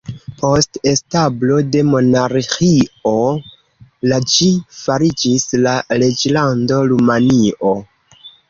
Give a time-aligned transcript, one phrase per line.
[0.37, 3.13] Post establo de monarĥio
[4.13, 4.49] la ĝi
[4.81, 7.77] fariĝis la Reĝlando Rumanio.